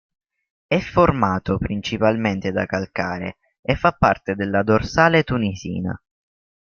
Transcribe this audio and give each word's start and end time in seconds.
È 0.65 0.79
formato 0.79 1.59
principalmente 1.59 2.51
da 2.51 2.65
calcare 2.65 3.37
e 3.61 3.75
fa 3.75 3.91
parte 3.91 4.33
della 4.33 4.63
dorsale 4.63 5.23
tunisina. 5.23 5.95